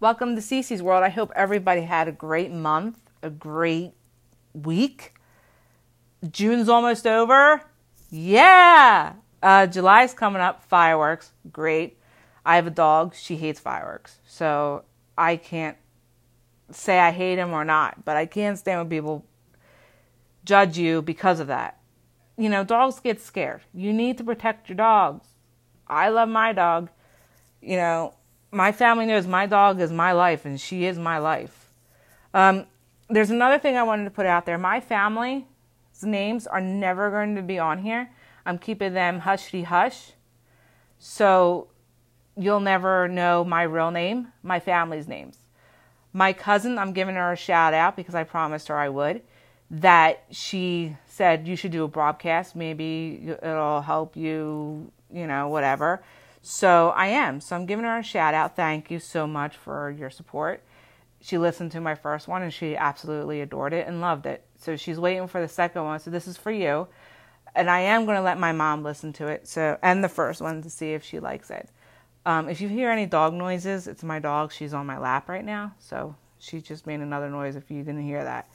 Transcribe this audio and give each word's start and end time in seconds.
Welcome 0.00 0.34
to 0.34 0.42
Cece's 0.42 0.82
World. 0.82 1.04
I 1.04 1.08
hope 1.08 1.30
everybody 1.36 1.82
had 1.82 2.08
a 2.08 2.12
great 2.12 2.50
month, 2.50 2.98
a 3.22 3.30
great 3.30 3.92
week. 4.52 5.14
June's 6.28 6.68
almost 6.68 7.06
over. 7.06 7.62
Yeah. 8.10 9.12
Uh, 9.40 9.68
July's 9.68 10.12
coming 10.12 10.42
up. 10.42 10.64
Fireworks. 10.64 11.30
Great. 11.52 11.96
I 12.44 12.56
have 12.56 12.66
a 12.66 12.70
dog. 12.70 13.14
She 13.14 13.36
hates 13.36 13.60
fireworks. 13.60 14.18
So 14.26 14.84
I 15.16 15.36
can't 15.36 15.76
say 16.72 16.98
I 16.98 17.12
hate 17.12 17.38
him 17.38 17.52
or 17.52 17.64
not, 17.64 18.04
but 18.04 18.16
I 18.16 18.26
can't 18.26 18.58
stand 18.58 18.80
when 18.80 18.88
people 18.88 19.24
judge 20.44 20.76
you 20.76 21.02
because 21.02 21.38
of 21.38 21.46
that. 21.46 21.78
You 22.36 22.48
know, 22.48 22.64
dogs 22.64 22.98
get 22.98 23.20
scared. 23.20 23.62
You 23.72 23.92
need 23.92 24.18
to 24.18 24.24
protect 24.24 24.68
your 24.68 24.76
dogs. 24.76 25.28
I 25.86 26.08
love 26.08 26.28
my 26.28 26.52
dog. 26.52 26.90
You 27.62 27.76
know, 27.76 28.14
my 28.54 28.72
family 28.72 29.04
knows 29.04 29.26
my 29.26 29.46
dog 29.46 29.80
is 29.80 29.92
my 29.92 30.12
life 30.12 30.44
and 30.44 30.60
she 30.60 30.84
is 30.84 30.98
my 30.98 31.18
life. 31.18 31.72
Um, 32.32 32.66
there's 33.08 33.30
another 33.30 33.58
thing 33.58 33.76
I 33.76 33.82
wanted 33.82 34.04
to 34.04 34.10
put 34.10 34.26
out 34.26 34.46
there. 34.46 34.56
My 34.58 34.80
family's 34.80 35.42
names 36.02 36.46
are 36.46 36.60
never 36.60 37.10
going 37.10 37.34
to 37.36 37.42
be 37.42 37.58
on 37.58 37.78
here. 37.78 38.10
I'm 38.46 38.58
keeping 38.58 38.94
them 38.94 39.20
hushy 39.20 39.64
hush. 39.64 40.12
So 40.98 41.68
you'll 42.36 42.60
never 42.60 43.08
know 43.08 43.44
my 43.44 43.62
real 43.62 43.90
name, 43.90 44.28
my 44.42 44.60
family's 44.60 45.08
names. 45.08 45.38
My 46.12 46.32
cousin, 46.32 46.78
I'm 46.78 46.92
giving 46.92 47.16
her 47.16 47.32
a 47.32 47.36
shout 47.36 47.74
out 47.74 47.96
because 47.96 48.14
I 48.14 48.24
promised 48.24 48.68
her 48.68 48.76
I 48.76 48.88
would. 48.88 49.22
That 49.70 50.24
she 50.30 50.96
said 51.06 51.48
you 51.48 51.56
should 51.56 51.72
do 51.72 51.84
a 51.84 51.88
broadcast. 51.88 52.54
Maybe 52.54 53.34
it'll 53.42 53.80
help 53.80 54.16
you, 54.16 54.92
you 55.12 55.26
know, 55.26 55.48
whatever. 55.48 56.04
So 56.46 56.90
I 56.90 57.06
am. 57.06 57.40
So 57.40 57.56
I'm 57.56 57.64
giving 57.64 57.86
her 57.86 57.98
a 57.98 58.02
shout 58.02 58.34
out. 58.34 58.54
Thank 58.54 58.90
you 58.90 58.98
so 58.98 59.26
much 59.26 59.56
for 59.56 59.90
your 59.90 60.10
support. 60.10 60.62
She 61.22 61.38
listened 61.38 61.72
to 61.72 61.80
my 61.80 61.94
first 61.94 62.28
one 62.28 62.42
and 62.42 62.52
she 62.52 62.76
absolutely 62.76 63.40
adored 63.40 63.72
it 63.72 63.88
and 63.88 64.02
loved 64.02 64.26
it. 64.26 64.44
So 64.58 64.76
she's 64.76 64.98
waiting 64.98 65.26
for 65.26 65.40
the 65.40 65.48
second 65.48 65.84
one. 65.84 66.00
So 66.00 66.10
this 66.10 66.28
is 66.28 66.36
for 66.36 66.50
you. 66.50 66.86
And 67.54 67.70
I 67.70 67.80
am 67.80 68.04
going 68.04 68.18
to 68.18 68.22
let 68.22 68.38
my 68.38 68.52
mom 68.52 68.82
listen 68.82 69.14
to 69.14 69.28
it. 69.28 69.48
So 69.48 69.78
and 69.82 70.04
the 70.04 70.08
first 70.10 70.42
one 70.42 70.60
to 70.60 70.68
see 70.68 70.92
if 70.92 71.02
she 71.02 71.18
likes 71.18 71.48
it. 71.48 71.70
Um, 72.26 72.50
if 72.50 72.60
you 72.60 72.68
hear 72.68 72.90
any 72.90 73.06
dog 73.06 73.32
noises, 73.32 73.86
it's 73.88 74.04
my 74.04 74.18
dog. 74.18 74.52
She's 74.52 74.74
on 74.74 74.84
my 74.84 74.98
lap 74.98 75.30
right 75.30 75.44
now. 75.44 75.72
So 75.78 76.14
she 76.38 76.60
just 76.60 76.86
made 76.86 77.00
another 77.00 77.30
noise 77.30 77.56
if 77.56 77.70
you 77.70 77.78
didn't 77.78 78.02
hear 78.04 78.22
that. 78.22 78.50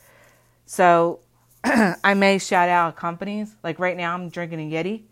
So 0.67 1.21
I 1.63 2.13
may 2.13 2.37
shout 2.37 2.69
out 2.69 2.95
companies. 2.95 3.55
Like 3.63 3.79
right 3.79 3.97
now, 3.97 4.13
I'm 4.13 4.29
drinking 4.29 4.59
a 4.59 4.75
Yeti 4.75 5.05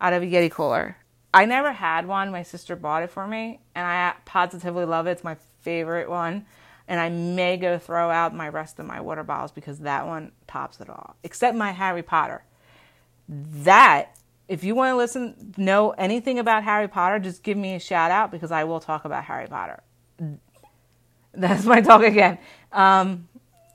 out 0.00 0.12
of 0.12 0.22
a 0.22 0.26
Yeti 0.26 0.52
cooler. 0.52 0.98
I 1.34 1.46
never 1.46 1.72
had 1.72 2.06
one. 2.06 2.30
My 2.30 2.42
sister 2.42 2.76
bought 2.76 3.02
it 3.02 3.10
for 3.10 3.26
me, 3.26 3.60
and 3.74 3.86
I 3.86 4.14
positively 4.24 4.84
love 4.84 5.06
it. 5.06 5.12
It's 5.12 5.24
my 5.24 5.36
favorite 5.60 6.10
one. 6.10 6.46
And 6.88 7.00
I 7.00 7.08
may 7.08 7.56
go 7.56 7.78
throw 7.78 8.10
out 8.10 8.34
my 8.34 8.48
rest 8.48 8.78
of 8.78 8.86
my 8.86 9.00
water 9.00 9.22
bottles 9.22 9.52
because 9.52 9.78
that 9.80 10.06
one 10.06 10.32
tops 10.46 10.80
it 10.80 10.90
all, 10.90 11.16
except 11.22 11.56
my 11.56 11.70
Harry 11.72 12.02
Potter. 12.02 12.44
That, 13.28 14.16
if 14.48 14.62
you 14.64 14.74
want 14.74 14.90
to 14.90 14.96
listen, 14.96 15.54
know 15.56 15.90
anything 15.92 16.38
about 16.38 16.64
Harry 16.64 16.88
Potter, 16.88 17.18
just 17.18 17.42
give 17.42 17.56
me 17.56 17.76
a 17.76 17.80
shout 17.80 18.10
out 18.10 18.30
because 18.30 18.50
I 18.50 18.64
will 18.64 18.80
talk 18.80 19.04
about 19.04 19.24
Harry 19.24 19.46
Potter. 19.46 19.82
That's 21.32 21.64
my 21.64 21.80
talk 21.80 22.02
again. 22.02 22.38
Um, 22.72 23.28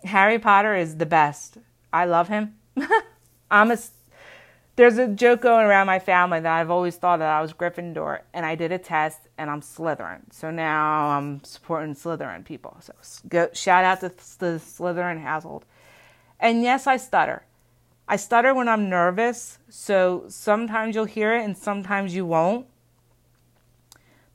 Harry 0.03 0.37
Potter 0.37 0.75
is 0.75 0.97
the 0.97 1.05
best. 1.05 1.57
I 1.91 2.05
love 2.05 2.27
him. 2.27 2.55
I'm 3.51 3.71
a 3.71 3.77
there's 4.77 4.99
a 4.99 5.07
joke 5.07 5.41
going 5.41 5.65
around 5.65 5.87
my 5.87 5.97
family 5.97 6.39
that 6.39 6.53
I've 6.53 6.69
always 6.69 6.95
thought 6.95 7.17
that 7.17 7.29
I 7.29 7.41
was 7.41 7.51
Gryffindor, 7.51 8.21
and 8.31 8.45
I 8.45 8.53
did 8.53 8.71
a 8.71 8.77
test, 8.77 9.19
and 9.37 9.49
I'm 9.49 9.61
Slytherin. 9.61 10.31
So 10.31 10.51
now 10.51 11.09
I'm 11.09 11.43
supporting 11.43 11.95
Slytherin 11.95 12.45
people. 12.45 12.77
So 12.79 12.93
go, 13.27 13.49
shout 13.53 13.83
out 13.83 14.01
to 14.01 14.09
the 14.37 14.61
Slytherin 14.63 15.21
household. 15.21 15.65
And 16.39 16.61
yes, 16.61 16.85
I 16.85 16.97
stutter. 16.97 17.43
I 18.07 18.17
stutter 18.17 18.53
when 18.53 18.69
I'm 18.69 18.87
nervous, 18.87 19.57
so 19.67 20.25
sometimes 20.29 20.95
you'll 20.95 21.05
hear 21.05 21.35
it 21.35 21.43
and 21.43 21.57
sometimes 21.57 22.15
you 22.15 22.25
won't. 22.27 22.67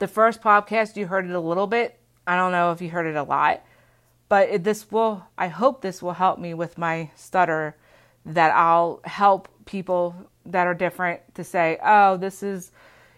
The 0.00 0.09
first 0.09 0.43
podcast, 0.43 0.97
you 0.97 1.06
heard 1.06 1.25
it 1.25 1.34
a 1.34 1.41
little 1.41 1.69
bit. 1.69 2.00
I 2.27 2.34
don't 2.34 2.50
know 2.50 2.72
if 2.72 2.83
you 2.83 2.91
heard 2.91 3.06
it 3.06 3.15
a 3.15 3.22
lot, 3.22 3.62
but 4.28 4.49
it, 4.49 4.65
this 4.65 4.91
will, 4.91 5.25
I 5.38 5.47
hope 5.47 5.83
this 5.83 6.03
will 6.03 6.15
help 6.15 6.41
me 6.41 6.53
with 6.53 6.77
my 6.77 7.11
stutter, 7.15 7.77
that 8.27 8.55
I'll 8.55 9.00
help 9.05 9.49
people 9.65 10.28
that 10.47 10.67
are 10.67 10.75
different 10.75 11.21
to 11.35 11.45
say, 11.45 11.79
oh, 11.83 12.17
this 12.17 12.43
is, 12.43 12.73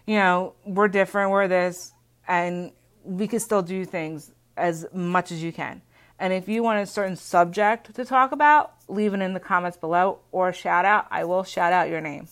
you 0.05 0.15
know, 0.15 0.53
we're 0.65 0.87
different, 0.87 1.31
we're 1.31 1.47
this, 1.47 1.93
and 2.27 2.71
we 3.03 3.27
can 3.27 3.39
still 3.39 3.61
do 3.61 3.85
things 3.85 4.31
as 4.57 4.85
much 4.93 5.31
as 5.31 5.43
you 5.43 5.51
can. 5.51 5.81
And 6.19 6.31
if 6.31 6.47
you 6.47 6.63
want 6.63 6.81
a 6.81 6.85
certain 6.85 7.15
subject 7.15 7.93
to 7.93 8.05
talk 8.05 8.31
about, 8.31 8.73
leave 8.87 9.13
it 9.13 9.21
in 9.21 9.33
the 9.33 9.39
comments 9.39 9.77
below 9.77 10.19
or 10.31 10.53
shout 10.53 10.85
out. 10.85 11.07
I 11.11 11.25
will 11.25 11.43
shout 11.43 11.73
out 11.73 11.89
your 11.89 12.01
name. 12.01 12.27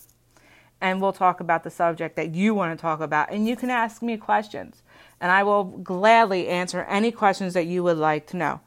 And 0.80 1.00
we'll 1.00 1.12
talk 1.12 1.40
about 1.40 1.64
the 1.64 1.70
subject 1.70 2.16
that 2.16 2.34
you 2.34 2.54
want 2.54 2.76
to 2.76 2.80
talk 2.80 3.00
about. 3.00 3.30
And 3.30 3.46
you 3.46 3.56
can 3.56 3.70
ask 3.70 4.02
me 4.02 4.16
questions. 4.16 4.82
And 5.20 5.30
I 5.30 5.42
will 5.42 5.64
gladly 5.64 6.48
answer 6.48 6.82
any 6.82 7.10
questions 7.10 7.54
that 7.54 7.66
you 7.66 7.82
would 7.82 7.96
like 7.96 8.26
to 8.28 8.36
know 8.36 8.60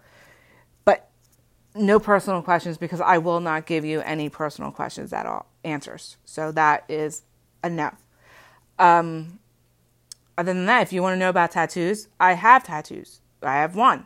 no 1.78 2.00
personal 2.00 2.42
questions 2.42 2.78
because 2.78 3.02
I 3.02 3.18
will 3.18 3.40
not 3.40 3.66
give 3.66 3.86
you 3.86 4.02
any 4.02 4.30
personal 4.30 4.72
questions 4.72 5.14
at 5.14 5.26
all 5.26 5.46
answers. 5.64 6.18
So 6.26 6.52
that 6.52 6.84
is 6.90 7.24
a 7.64 7.70
no. 7.70 7.92
Um, 8.80 9.40
other 10.38 10.54
than 10.54 10.66
that, 10.66 10.82
if 10.82 10.94
you 10.94 11.02
want 11.02 11.16
to 11.16 11.20
know 11.20 11.30
about 11.30 11.52
tattoos, 11.52 12.08
I 12.20 12.34
have 12.34 12.64
tattoos. 12.64 13.22
I 13.42 13.56
have 13.56 13.76
one. 13.76 14.06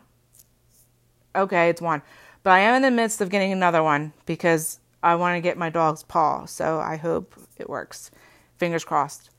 Okay, 1.34 1.68
it's 1.68 1.80
one. 1.80 2.02
But 2.42 2.52
I 2.52 2.60
am 2.60 2.74
in 2.76 2.82
the 2.82 2.90
midst 2.90 3.20
of 3.20 3.28
getting 3.28 3.52
another 3.52 3.82
one 3.82 4.12
because 4.26 4.80
I 5.02 5.14
want 5.16 5.36
to 5.36 5.40
get 5.40 5.58
my 5.58 5.70
dog's 5.70 6.02
paw. 6.02 6.44
So 6.46 6.80
I 6.80 6.96
hope 6.96 7.34
it 7.58 7.68
works. 7.68 8.10
Fingers 8.56 8.84
crossed. 8.84 9.30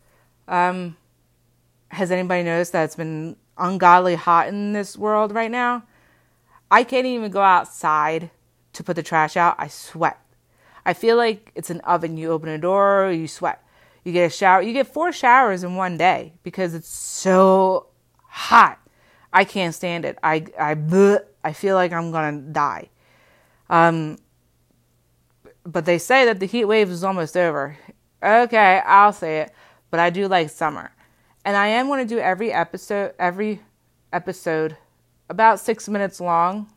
Um, 0.48 0.98
has 1.90 2.12
anybody 2.12 2.44
noticed 2.44 2.74
that 2.74 2.86
it's 2.86 2.96
been 2.96 3.36
ungodly 3.58 4.16
hot 4.16 4.48
in 4.48 4.74
this 4.74 4.98
world 4.98 5.34
right 5.34 5.52
now? 5.52 5.84
I 6.73 6.84
can't 6.84 7.06
even 7.06 7.29
go 7.29 7.41
outside 7.41 8.31
to 8.73 8.84
put 8.84 8.95
the 8.95 9.03
trash 9.03 9.38
out. 9.38 9.53
I 9.59 9.67
sweat. 9.67 10.19
I 10.84 10.94
feel 10.95 11.17
like 11.17 11.51
it's 11.53 11.69
an 11.69 11.81
oven. 11.81 12.17
You 12.17 12.31
open 12.31 12.50
a 12.50 12.57
door, 12.57 13.11
you 13.11 13.28
sweat. 13.28 13.63
You 14.03 14.11
get 14.11 14.25
a 14.25 14.29
shower. 14.31 14.63
You 14.63 14.73
get 14.73 14.88
four 14.88 15.11
showers 15.11 15.63
in 15.63 15.75
one 15.75 15.97
day 15.97 16.34
because 16.41 16.73
it's 16.73 16.89
so 16.89 17.89
hot. 18.28 18.79
I 19.31 19.44
can't 19.44 19.75
stand 19.75 20.03
it. 20.03 20.17
I 20.23 20.47
I 20.59 20.73
bleh, 20.73 21.19
I 21.44 21.53
feel 21.53 21.75
like 21.75 21.94
I'm 21.94 22.11
gonna 22.11 22.39
die. 22.41 22.90
Um, 23.69 24.17
but 25.63 25.85
they 25.85 26.00
say 26.00 26.25
that 26.25 26.40
the 26.40 26.47
heat 26.47 26.66
wave 26.66 26.90
is 26.90 27.03
almost 27.03 27.38
over. 27.38 27.78
Okay, 28.23 28.81
I'll 28.84 29.13
say 29.13 29.41
it. 29.41 29.51
But 29.91 30.00
I 30.00 30.09
do 30.09 30.28
like 30.28 30.50
summer, 30.50 30.91
and 31.45 31.55
I 31.55 31.67
am 31.67 31.88
to 31.88 32.05
do 32.05 32.17
every 32.17 32.51
episode 32.51 33.13
every 33.19 33.61
episode 34.11 34.75
about 35.34 35.60
six 35.60 35.90
minutes 35.90 36.22
long. 36.22 36.68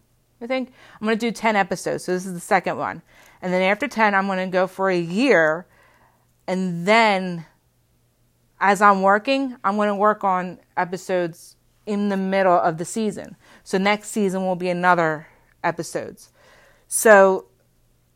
I 0.40 0.46
think 0.46 0.72
I'm 1.00 1.06
going 1.06 1.18
to 1.18 1.26
do 1.26 1.30
10 1.30 1.56
episodes. 1.56 2.04
So 2.04 2.12
this 2.12 2.26
is 2.26 2.34
the 2.34 2.40
second 2.40 2.78
one. 2.78 3.02
And 3.40 3.52
then 3.52 3.62
after 3.62 3.86
10, 3.86 4.14
I'm 4.14 4.26
going 4.26 4.38
to 4.38 4.52
go 4.52 4.66
for 4.66 4.90
a 4.90 4.98
year. 4.98 5.66
And 6.46 6.86
then 6.86 7.46
as 8.58 8.80
I'm 8.82 9.02
working, 9.02 9.56
I'm 9.62 9.76
going 9.76 9.88
to 9.88 9.94
work 9.94 10.24
on 10.24 10.58
episodes 10.76 11.56
in 11.84 12.08
the 12.08 12.16
middle 12.16 12.58
of 12.58 12.78
the 12.78 12.84
season. 12.84 13.36
So 13.62 13.78
next 13.78 14.08
season 14.08 14.44
will 14.44 14.56
be 14.56 14.68
another 14.68 15.26
episodes. 15.62 16.32
So 16.88 17.46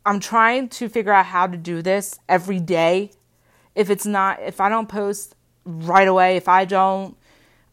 I'm 0.05 0.21
trying 0.21 0.69
to 0.71 0.89
figure 0.89 1.13
out 1.13 1.27
how 1.27 1.47
to 1.47 1.57
do 1.57 1.83
this 1.83 2.19
every 2.29 2.61
day. 2.61 3.13
If 3.75 3.91
it's 3.91 4.07
not, 4.07 4.41
if 4.43 4.61
I 4.61 4.69
don't 4.69 4.89
post 4.89 5.37
right 5.65 6.09
away, 6.09 6.37
if 6.37 6.49
I 6.49 6.65
don't 6.65 7.17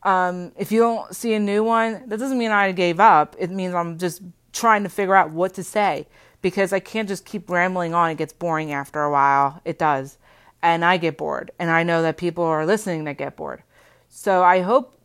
um, 0.08 0.54
if 0.56 0.72
you 0.72 0.80
don't 0.80 1.14
see 1.14 1.34
a 1.34 1.40
new 1.40 1.66
one, 1.66 2.08
that 2.08 2.18
doesn't 2.18 2.38
mean 2.38 2.50
I 2.50 2.72
gave 2.72 2.98
up. 2.98 3.36
It 3.38 3.52
means 3.52 3.74
I'm 3.76 3.98
just 3.98 4.22
trying 4.54 4.84
to 4.84 4.90
figure 4.90 5.14
out 5.14 5.32
what 5.32 5.54
to 5.56 5.64
say 5.66 6.08
because 6.42 6.72
I 6.72 6.80
can't 6.80 7.10
just 7.10 7.26
keep 7.26 7.50
rambling 7.50 7.94
on. 7.94 8.12
It 8.12 8.18
gets 8.18 8.32
boring 8.32 8.72
after 8.72 9.04
a 9.04 9.12
while. 9.12 9.62
It 9.66 9.78
does. 9.78 10.18
And 10.62 10.86
I 10.86 10.96
get 10.96 11.18
bored. 11.18 11.52
And 11.60 11.70
I 11.70 11.84
know 11.84 12.02
that 12.04 12.16
people 12.16 12.46
are 12.46 12.66
listening 12.66 13.04
that 13.04 13.18
get 13.18 13.36
bored. 13.36 13.64
So 14.08 14.44
I 14.44 14.62
hope 14.62 14.98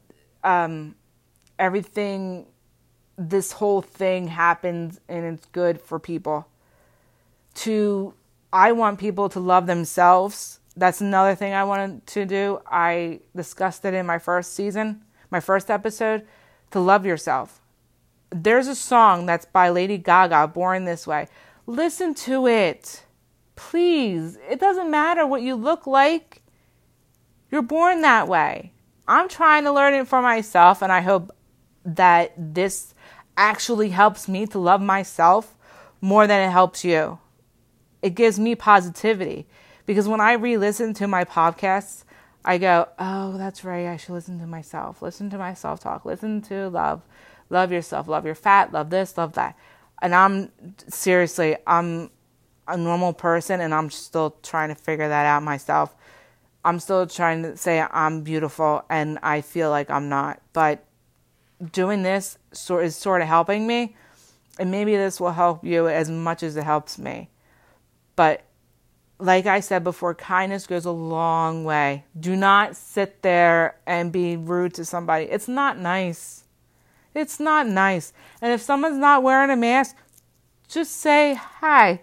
um, 0.44 0.94
everything, 1.58 2.46
this 3.18 3.50
whole 3.50 3.82
thing 3.82 4.28
happens 4.28 5.00
and 5.08 5.24
it's 5.34 5.46
good 5.46 5.80
for 5.80 5.98
people. 5.98 6.46
To, 7.54 8.14
I 8.52 8.70
want 8.70 9.00
people 9.00 9.28
to 9.30 9.40
love 9.40 9.66
themselves 9.66 10.60
that's 10.76 11.00
another 11.00 11.34
thing 11.34 11.52
I 11.52 11.64
wanted 11.64 12.06
to 12.08 12.24
do. 12.24 12.60
I 12.66 13.20
discussed 13.36 13.84
it 13.84 13.94
in 13.94 14.06
my 14.06 14.18
first 14.18 14.54
season, 14.54 15.02
my 15.30 15.40
first 15.40 15.70
episode, 15.70 16.26
to 16.70 16.80
love 16.80 17.04
yourself. 17.04 17.60
There's 18.30 18.66
a 18.66 18.74
song 18.74 19.26
that's 19.26 19.44
by 19.44 19.68
Lady 19.68 19.98
Gaga, 19.98 20.48
Born 20.48 20.84
This 20.84 21.06
Way. 21.06 21.28
Listen 21.66 22.14
to 22.14 22.46
it. 22.46 23.04
Please. 23.56 24.38
It 24.48 24.58
doesn't 24.58 24.90
matter 24.90 25.26
what 25.26 25.42
you 25.42 25.54
look 25.54 25.86
like. 25.86 26.42
You're 27.50 27.62
born 27.62 28.00
that 28.00 28.26
way. 28.28 28.72
I'm 29.06 29.28
trying 29.28 29.64
to 29.64 29.72
learn 29.72 29.92
it 29.92 30.08
for 30.08 30.22
myself, 30.22 30.80
and 30.80 30.90
I 30.90 31.02
hope 31.02 31.36
that 31.84 32.32
this 32.36 32.94
actually 33.36 33.90
helps 33.90 34.28
me 34.28 34.46
to 34.46 34.58
love 34.58 34.80
myself 34.80 35.54
more 36.00 36.26
than 36.26 36.48
it 36.48 36.50
helps 36.50 36.84
you. 36.84 37.18
It 38.00 38.14
gives 38.14 38.38
me 38.38 38.54
positivity 38.54 39.46
because 39.86 40.08
when 40.08 40.20
I 40.20 40.34
re 40.34 40.56
listen 40.56 40.94
to 40.94 41.06
my 41.06 41.24
podcasts, 41.24 42.04
I 42.44 42.58
go, 42.58 42.88
oh, 42.98 43.36
that's 43.36 43.64
right. 43.64 43.86
I 43.86 43.96
should 43.96 44.12
listen 44.12 44.40
to 44.40 44.46
myself. 44.46 45.02
Listen 45.02 45.30
to 45.30 45.38
my 45.38 45.54
self 45.54 45.80
talk. 45.80 46.04
Listen 46.04 46.40
to 46.42 46.68
love. 46.68 47.02
Love 47.50 47.70
yourself. 47.70 48.08
Love 48.08 48.24
your 48.24 48.34
fat. 48.34 48.72
Love 48.72 48.90
this. 48.90 49.16
Love 49.16 49.34
that. 49.34 49.56
And 50.00 50.14
I'm 50.14 50.50
seriously, 50.88 51.56
I'm 51.66 52.10
a 52.66 52.76
normal 52.76 53.12
person 53.12 53.60
and 53.60 53.74
I'm 53.74 53.90
still 53.90 54.36
trying 54.42 54.70
to 54.70 54.74
figure 54.74 55.08
that 55.08 55.26
out 55.26 55.42
myself. 55.42 55.94
I'm 56.64 56.80
still 56.80 57.06
trying 57.06 57.42
to 57.42 57.56
say 57.56 57.80
I'm 57.80 58.22
beautiful 58.22 58.84
and 58.88 59.18
I 59.22 59.40
feel 59.40 59.70
like 59.70 59.90
I'm 59.90 60.08
not. 60.08 60.40
But 60.52 60.84
doing 61.72 62.02
this 62.02 62.38
is 62.52 62.96
sort 62.96 63.22
of 63.22 63.28
helping 63.28 63.66
me. 63.66 63.96
And 64.58 64.70
maybe 64.70 64.96
this 64.96 65.20
will 65.20 65.32
help 65.32 65.64
you 65.64 65.88
as 65.88 66.10
much 66.10 66.42
as 66.42 66.56
it 66.56 66.64
helps 66.64 66.98
me. 66.98 67.30
But 68.16 68.42
like 69.22 69.46
I 69.46 69.60
said 69.60 69.84
before, 69.84 70.14
kindness 70.14 70.66
goes 70.66 70.84
a 70.84 70.90
long 70.90 71.64
way. 71.64 72.04
Do 72.18 72.34
not 72.34 72.76
sit 72.76 73.22
there 73.22 73.76
and 73.86 74.10
be 74.10 74.36
rude 74.36 74.74
to 74.74 74.84
somebody. 74.84 75.26
It's 75.26 75.48
not 75.48 75.78
nice. 75.78 76.44
It's 77.14 77.38
not 77.38 77.68
nice. 77.68 78.12
And 78.40 78.52
if 78.52 78.60
someone's 78.60 78.98
not 78.98 79.22
wearing 79.22 79.50
a 79.50 79.56
mask, 79.56 79.96
just 80.68 80.96
say 80.96 81.34
hi. 81.34 82.00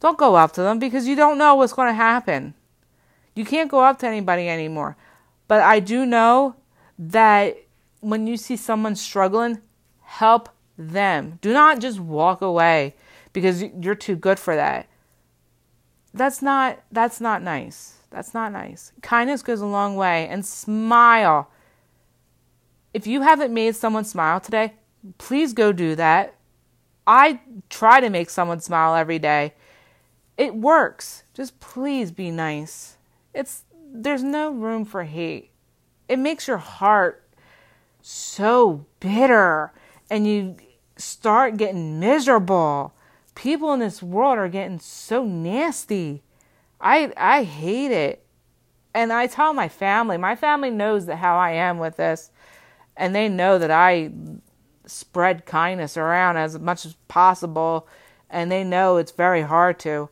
Don't 0.00 0.16
go 0.16 0.34
up 0.34 0.52
to 0.52 0.62
them 0.62 0.78
because 0.78 1.06
you 1.06 1.14
don't 1.14 1.36
know 1.36 1.56
what's 1.56 1.74
going 1.74 1.88
to 1.88 1.94
happen. 1.94 2.54
You 3.34 3.44
can't 3.44 3.70
go 3.70 3.80
up 3.80 3.98
to 3.98 4.06
anybody 4.06 4.48
anymore. 4.48 4.96
But 5.48 5.60
I 5.60 5.78
do 5.78 6.06
know 6.06 6.56
that 6.98 7.56
when 8.00 8.26
you 8.26 8.36
see 8.36 8.56
someone 8.56 8.96
struggling, 8.96 9.60
help 10.00 10.48
them. 10.78 11.38
Do 11.42 11.52
not 11.52 11.80
just 11.80 12.00
walk 12.00 12.40
away 12.40 12.94
because 13.32 13.62
you're 13.62 13.94
too 13.94 14.16
good 14.16 14.38
for 14.38 14.56
that 14.56 14.88
that's 16.14 16.42
not 16.42 16.82
that's 16.90 17.20
not 17.20 17.42
nice. 17.42 17.98
That's 18.10 18.34
not 18.34 18.52
nice. 18.52 18.92
Kindness 19.00 19.42
goes 19.42 19.60
a 19.60 19.66
long 19.66 19.96
way 19.96 20.28
and 20.28 20.44
smile. 20.44 21.50
If 22.92 23.06
you 23.06 23.22
haven't 23.22 23.54
made 23.54 23.74
someone 23.74 24.04
smile 24.04 24.38
today, 24.38 24.74
please 25.16 25.54
go 25.54 25.72
do 25.72 25.94
that. 25.96 26.34
I 27.06 27.40
try 27.70 28.00
to 28.00 28.10
make 28.10 28.28
someone 28.28 28.60
smile 28.60 28.94
every 28.94 29.18
day. 29.18 29.54
It 30.36 30.54
works. 30.54 31.24
Just 31.34 31.58
please 31.60 32.10
be 32.10 32.30
nice. 32.30 32.98
It's 33.34 33.64
there's 33.94 34.22
no 34.22 34.50
room 34.50 34.84
for 34.84 35.04
hate. 35.04 35.50
It 36.08 36.18
makes 36.18 36.46
your 36.46 36.58
heart 36.58 37.26
so 38.02 38.84
bitter 39.00 39.72
and 40.10 40.26
you 40.26 40.56
start 40.96 41.56
getting 41.56 41.98
miserable 41.98 42.94
people 43.34 43.72
in 43.72 43.80
this 43.80 44.02
world 44.02 44.38
are 44.38 44.48
getting 44.48 44.78
so 44.78 45.24
nasty. 45.24 46.22
I 46.80 47.12
I 47.16 47.44
hate 47.44 47.92
it. 47.92 48.24
And 48.94 49.12
I 49.12 49.26
tell 49.26 49.54
my 49.54 49.68
family, 49.68 50.18
my 50.18 50.36
family 50.36 50.70
knows 50.70 51.06
that 51.06 51.16
how 51.16 51.38
I 51.38 51.52
am 51.52 51.78
with 51.78 51.96
this 51.96 52.30
and 52.96 53.14
they 53.14 53.28
know 53.28 53.58
that 53.58 53.70
I 53.70 54.10
spread 54.84 55.46
kindness 55.46 55.96
around 55.96 56.36
as 56.36 56.58
much 56.58 56.84
as 56.84 56.94
possible 57.08 57.88
and 58.28 58.52
they 58.52 58.64
know 58.64 58.98
it's 58.98 59.12
very 59.12 59.42
hard 59.42 59.78
to. 59.80 60.10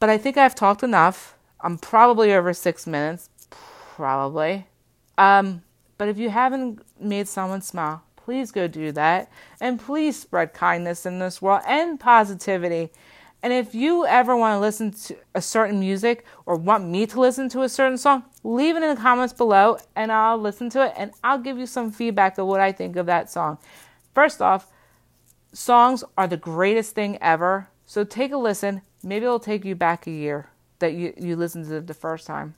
But 0.00 0.08
I 0.08 0.16
think 0.16 0.38
I've 0.38 0.54
talked 0.54 0.82
enough. 0.82 1.36
I'm 1.60 1.76
probably 1.76 2.32
over 2.32 2.54
6 2.54 2.86
minutes, 2.86 3.28
probably. 3.50 4.66
Um 5.18 5.62
but 5.98 6.08
if 6.08 6.18
you 6.18 6.30
haven't 6.30 6.80
made 6.98 7.28
someone 7.28 7.60
smile, 7.60 8.02
Please 8.24 8.52
go 8.52 8.68
do 8.68 8.92
that. 8.92 9.30
And 9.60 9.80
please 9.80 10.20
spread 10.20 10.52
kindness 10.54 11.06
in 11.06 11.18
this 11.18 11.42
world 11.42 11.62
and 11.66 11.98
positivity. 11.98 12.90
And 13.42 13.52
if 13.52 13.74
you 13.74 14.06
ever 14.06 14.36
want 14.36 14.54
to 14.54 14.60
listen 14.60 14.92
to 14.92 15.16
a 15.34 15.42
certain 15.42 15.80
music 15.80 16.24
or 16.46 16.54
want 16.54 16.88
me 16.88 17.06
to 17.06 17.20
listen 17.20 17.48
to 17.50 17.62
a 17.62 17.68
certain 17.68 17.98
song, 17.98 18.22
leave 18.44 18.76
it 18.76 18.84
in 18.84 18.94
the 18.94 19.00
comments 19.00 19.32
below 19.32 19.78
and 19.96 20.12
I'll 20.12 20.38
listen 20.38 20.70
to 20.70 20.86
it 20.86 20.92
and 20.96 21.10
I'll 21.24 21.38
give 21.38 21.58
you 21.58 21.66
some 21.66 21.90
feedback 21.90 22.38
of 22.38 22.46
what 22.46 22.60
I 22.60 22.70
think 22.70 22.94
of 22.94 23.06
that 23.06 23.28
song. 23.28 23.58
First 24.14 24.40
off, 24.40 24.68
songs 25.52 26.04
are 26.16 26.28
the 26.28 26.36
greatest 26.36 26.94
thing 26.94 27.18
ever. 27.20 27.68
So 27.84 28.04
take 28.04 28.30
a 28.30 28.36
listen. 28.36 28.82
Maybe 29.02 29.24
it'll 29.24 29.40
take 29.40 29.64
you 29.64 29.74
back 29.74 30.06
a 30.06 30.12
year 30.12 30.50
that 30.78 30.92
you, 30.92 31.12
you 31.16 31.34
listened 31.34 31.66
to 31.66 31.76
it 31.76 31.88
the 31.88 31.94
first 31.94 32.28
time. 32.28 32.54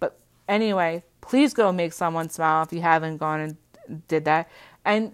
But 0.00 0.18
anyway, 0.48 1.04
please 1.20 1.52
go 1.52 1.70
make 1.70 1.92
someone 1.92 2.30
smile 2.30 2.62
if 2.62 2.72
you 2.72 2.80
haven't 2.80 3.18
gone 3.18 3.40
and 3.40 3.56
did 4.08 4.24
that 4.24 4.48
and 4.88 5.12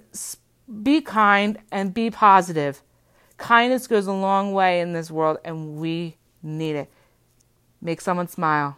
be 0.82 1.00
kind 1.00 1.58
and 1.72 1.92
be 1.92 2.10
positive. 2.10 2.80
Kindness 3.36 3.88
goes 3.88 4.06
a 4.06 4.12
long 4.12 4.52
way 4.52 4.80
in 4.80 4.92
this 4.92 5.10
world, 5.10 5.38
and 5.44 5.76
we 5.76 6.16
need 6.42 6.76
it. 6.76 6.90
Make 7.82 8.00
someone 8.00 8.28
smile. 8.28 8.72